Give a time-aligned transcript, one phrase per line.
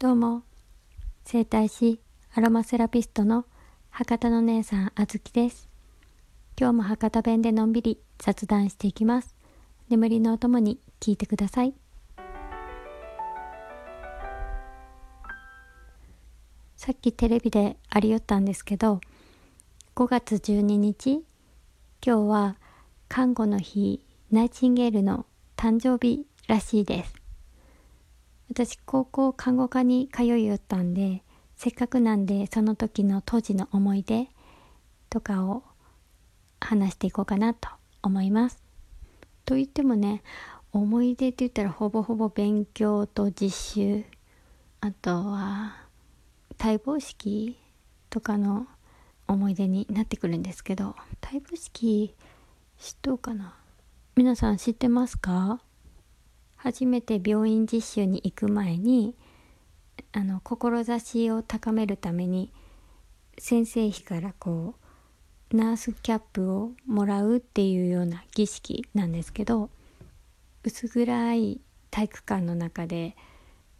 [0.00, 0.44] どうも
[1.26, 2.00] 整体師
[2.34, 3.44] アロマセラピストの
[3.90, 5.68] 博多の姉さんあずきです。
[6.58, 9.36] 今日も博多弁でのんびり雑談していきます。
[9.90, 11.74] 眠りのお供に聞いてください。
[16.78, 19.02] さっきテレビでありよったんですけど
[19.96, 21.22] 5月12日
[22.02, 22.56] 今日は
[23.10, 25.26] 看護の日ナイチンゲールの
[25.58, 27.19] 誕生日らしいです。
[28.50, 31.22] 私高校看護科に通いよったんで
[31.56, 34.28] せっかくなんでその時の当時の思い出
[35.08, 35.62] とかを
[36.60, 37.68] 話していこうかなと
[38.02, 38.62] 思います。
[39.44, 40.22] と言ってもね
[40.72, 44.04] 思い出って言ったらほぼほぼ勉強と実習
[44.80, 45.76] あとは
[46.58, 47.56] 待望式
[48.08, 48.66] とかの
[49.28, 52.14] 思い出になってくるんですけど待望式
[52.78, 53.56] 知っとうかな
[54.16, 55.60] 皆さん知ってますか？
[56.62, 59.14] 初めて病院実習に行く前に
[60.12, 62.52] あの志を高めるために
[63.38, 64.74] 先生費からこ
[65.52, 69.70] うナースキャップをもらうっていうような儀式なんですけど
[70.62, 73.16] 薄暗い体育館の中で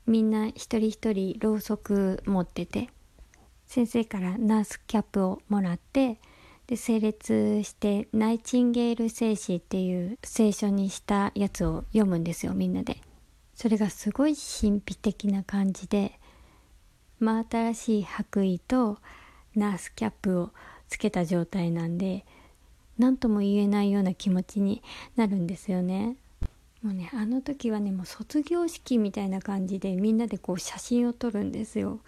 [0.07, 2.89] みんな一人一人ろうそく持ってて
[3.67, 6.19] 先生からナースキャップをもらって
[6.71, 12.99] で整列してナイチンゲール聖詩っていう聖書にしたやつを読むんですよみんなで。
[13.57, 16.21] それがすごい神秘的な感じで
[17.19, 18.99] 真新しい白衣と
[19.57, 20.51] ナースキャップを
[20.89, 22.25] つけた状態なんで
[22.99, 24.81] 何とも言えないような気持ちに
[25.17, 26.15] なるんですよね。
[26.85, 31.99] もうねあの時はねもう卒業式みたいな感じでみんなでこう写真を撮るんですよ。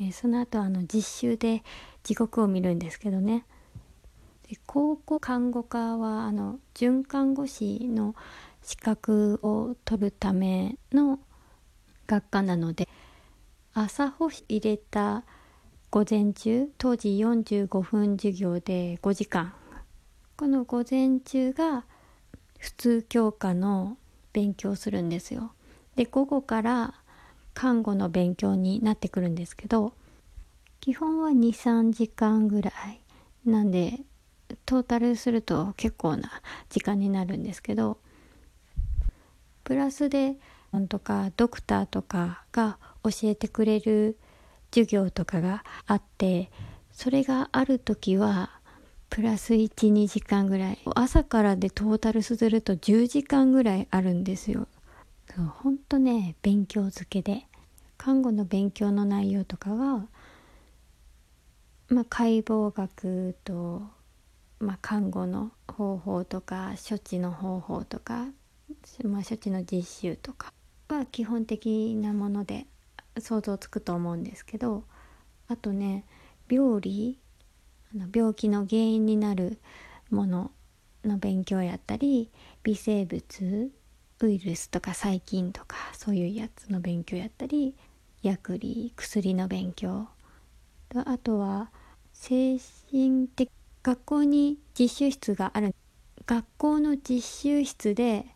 [0.00, 1.62] えー、その後あの実習で
[2.02, 3.44] 地獄を見るんですけどね。
[4.50, 8.16] で高校看護科はあの准看護師の
[8.62, 11.20] 資格を取るための
[12.08, 12.88] 学科なので
[13.74, 15.22] 朝補入れた
[15.90, 19.54] 午前中当時45分授業で5時間。
[20.36, 21.84] この午前中が
[22.58, 23.98] 普通教科の
[24.32, 25.52] 勉強するんですよ。
[25.94, 26.94] で午後から
[27.54, 29.92] 看護の勉強になってくるんですけど
[30.80, 33.00] 基本は23時間ぐらい。
[33.44, 34.00] なんで
[34.66, 37.98] トータルすると結構な時間になるんですけど
[39.64, 40.36] プラスで
[40.88, 44.16] とかドクターとかが教えてくれる
[44.72, 46.50] 授業とかがあって
[46.92, 48.50] それがある時は
[49.08, 54.68] プラス12時間ぐらい朝からでトータルすると10時間ぐらいあるんですよ。
[55.62, 57.46] ほんとね勉強漬けで
[57.96, 60.06] 看護の勉強の内容とかは、
[61.88, 63.82] まあ、解剖学と
[64.60, 68.26] まあ、看護の方法とか処置の方法とか、
[69.04, 70.52] まあ、処置の実習とか
[70.88, 72.66] は基本的なもので
[73.18, 74.84] 想像つくと思うんですけど
[75.48, 76.04] あとね
[76.48, 77.18] 病理
[77.94, 79.58] あの病気の原因になる
[80.10, 80.52] もの
[81.04, 82.30] の勉強やったり
[82.62, 83.70] 微生物
[84.20, 87.74] ウイルスとか細菌とかそういうやつの勉強やったり
[88.22, 90.08] 薬理薬の勉強。
[90.94, 91.70] あとは
[92.12, 92.58] 精
[92.90, 93.48] 神的
[93.82, 95.74] 学校に実習室がある。
[96.26, 98.26] 学校の実習室で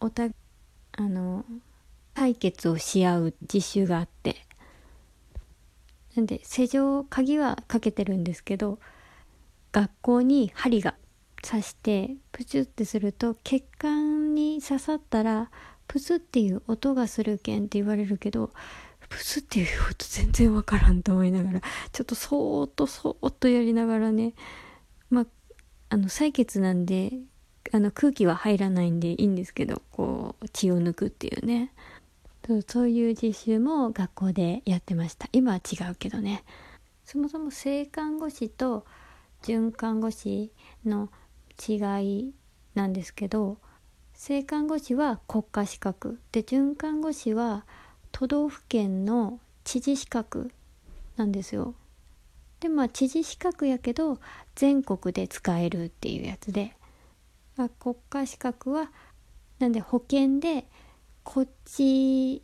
[0.00, 1.44] おたあの
[2.12, 4.46] 対決をし合う実習があって。
[6.16, 8.78] なんで施錠鍵はかけてるんですけど
[9.72, 10.94] 学校に針が
[11.42, 15.50] 刺してプチュってすると血管に刺さったら
[15.86, 18.50] プスっていう音がするけんって言われるけど
[19.08, 21.60] ブスっていう音全然わからんと思いながら
[21.92, 24.34] ちょっとそーっとそーっとやりながらね
[25.10, 25.26] まあ
[25.90, 27.12] あの採血なんで
[27.72, 31.72] あの空気は入らないんでいいんですけどこう血を抜くっていうね。
[32.68, 35.28] そういう実習も学校でやってました。
[35.32, 36.44] 今は違うけどね。
[37.04, 38.86] そもそも正看護師と
[39.42, 40.52] 准看護師
[40.84, 41.10] の
[41.68, 41.74] 違
[42.04, 42.34] い
[42.74, 43.58] なんですけど
[44.14, 46.20] 正看護師は国家資格。
[46.30, 47.64] で准看護師は
[48.18, 50.50] 都道府県の知事資格
[51.18, 51.74] なんですよ。
[52.60, 54.20] でまあ知事資格やけど
[54.54, 56.74] 全国で使えるっていうやつで、
[57.56, 58.90] まあ、国家資格は
[59.58, 60.64] なんで保険で
[61.24, 62.40] こっち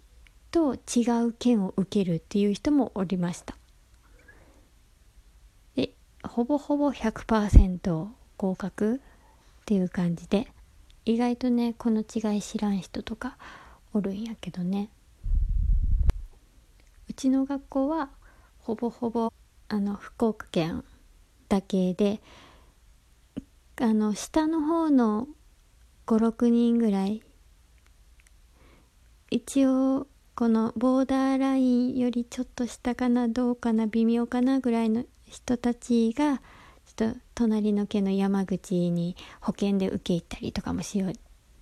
[0.51, 3.57] と違う県を受けるっていう人もおりました。
[5.75, 8.99] でほぼほぼ100%合格っ
[9.65, 10.49] ていう感じで
[11.07, 13.39] 意外とねこの違い知らん人とか
[13.95, 14.91] おるんやけどね。
[17.09, 18.11] うちの学校は
[18.59, 19.33] ほぼほぼ
[19.69, 20.85] あの福岡県
[21.49, 22.21] だけで
[23.81, 25.29] あの下の方の
[26.07, 27.23] 56人ぐらい。
[29.31, 36.39] 一応このボーダーラインよりちょっと下かなどうかな微妙かなぐらいの人たちが
[36.85, 41.13] ちょっと隣の家の山口に保険で受け入ったりとかもしよっ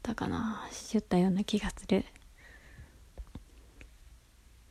[0.02, 2.04] たかなしよったような気がする。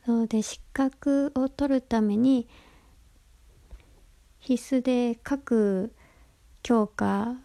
[0.10, 2.48] そうで資格を取るために
[4.40, 5.94] 必須で各
[6.64, 7.36] 教科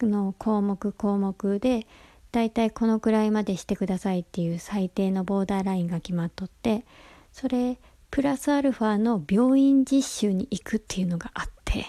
[0.00, 1.86] の項目項目で
[2.32, 6.86] だいたいこのくらいまでしてくださいっていう最低のボーダーラインが決まっとって
[7.32, 7.78] それ
[8.10, 11.84] プラスアルファの病院実習に行くっていうのがあって。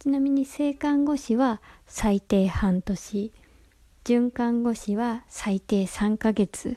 [0.00, 3.32] ちなみに性看護師は最低半年。
[4.06, 6.76] 准看護師は最低3ヶ月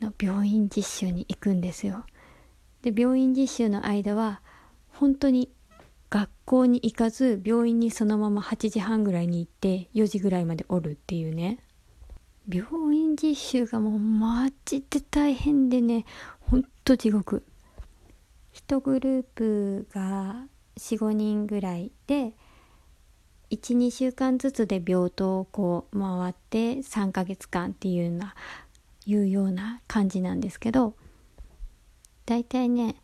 [0.00, 2.06] の病院実習に行くんですよ。
[2.80, 4.40] で病院実習の間は
[4.88, 5.50] 本当に
[6.08, 11.58] 学校に行かず病院にそのまま8時半ぐらいに行って4時ぐらいまでおるっていうね。
[12.48, 16.06] 病院実習がもうマジで大変でね。
[16.40, 17.44] ほんと地獄。
[18.54, 20.46] 1グループが
[20.78, 22.32] 45人ぐらいで
[23.50, 28.34] 12週間ずつで病棟をこう回って3ヶ月間っていうような
[29.06, 30.94] いうような感じなんですけど
[32.26, 32.96] 大体ね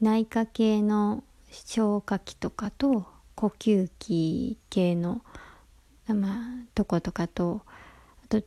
[0.00, 5.22] 内科系の消化器とかと呼吸器系の、
[6.06, 6.34] まあ、
[6.74, 7.60] とことかと
[8.24, 8.42] あと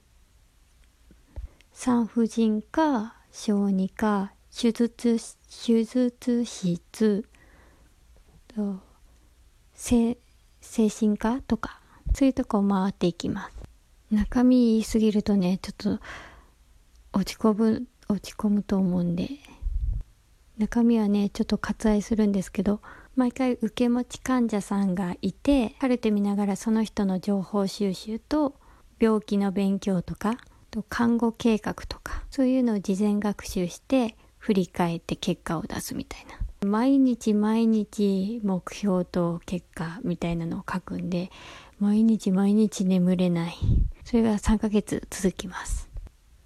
[1.72, 5.20] 産婦人科小児科手術
[5.50, 7.26] 手術室
[8.48, 8.80] と
[10.64, 11.80] 精神科とか
[12.16, 13.56] そういうとこを回っていきます。
[14.12, 16.00] 中身言いすぎるとねちょっと
[17.14, 19.30] 落ち込む落ち込むと思うんで。
[20.58, 22.80] 中身はねちょっと割愛するんですけど
[23.16, 28.56] 毎回受け持ち患者さんがいてカルテ見ながらその人の情報収集と
[29.00, 30.38] 病気の勉強とか
[30.70, 36.43] と看護計画とかそういうのを事前学習して振り返って結果を出すみたいな。
[36.66, 41.32] 毎日毎日目標と結果みたいなのを書くんで
[41.80, 43.56] 毎日毎日眠れない。
[44.04, 45.90] それが3ヶ月続きます。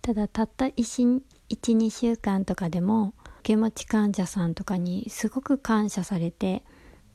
[0.01, 6.63] ただたった12週間とかでも受け持ち患者さんとかにすごく感謝されて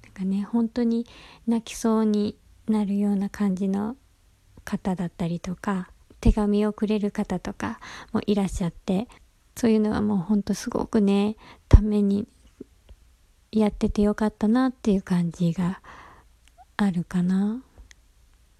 [0.02, 1.06] なんかね本当に
[1.46, 2.37] 泣きそうに
[2.69, 3.96] なるような感じの
[4.64, 5.88] 方だったりとか
[6.20, 7.81] 手紙をくれる方とか
[8.12, 9.08] もいらっしゃって
[9.56, 11.37] そういうのはもうほんとすごくね
[11.69, 12.28] ために
[13.52, 15.81] やっててよかったなっていう感じが
[16.76, 17.62] あるかな。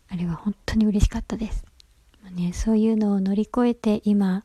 [0.09, 1.65] あれは本当に嬉しかったです、
[2.23, 4.45] まあね、そういうのを乗り越えて今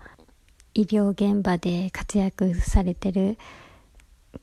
[0.73, 3.37] 医療現場で活躍されてる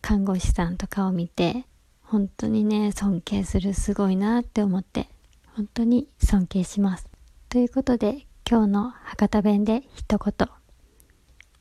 [0.03, 1.65] 看護師さんとかを見て
[2.03, 5.09] 本当にね尊敬するすごいなって思って
[5.57, 7.09] 本当に尊敬します。
[7.49, 10.49] ということで今日の博多弁で一言。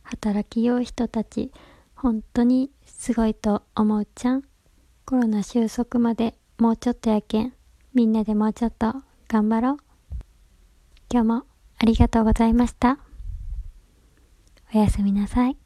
[0.01, 1.54] 働きよう人たち。
[2.04, 4.44] 本当にすごいと思うちゃん
[5.06, 7.54] コロナ収束までもうちょっとやけん
[7.94, 8.94] みんなでもうちょっと
[9.30, 9.78] 頑張ろう
[11.10, 11.44] 今日も
[11.78, 13.00] ありがとうございました。
[14.76, 15.62] おやすみなさい。